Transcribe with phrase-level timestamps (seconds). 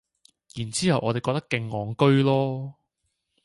[0.55, 2.73] 然之後我哋覺得勁戇居囉